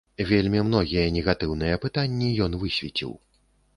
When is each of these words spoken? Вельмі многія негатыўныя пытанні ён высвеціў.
Вельмі 0.29 0.61
многія 0.69 1.03
негатыўныя 1.17 1.75
пытанні 1.85 2.31
ён 2.47 2.51
высвеціў. 2.65 3.11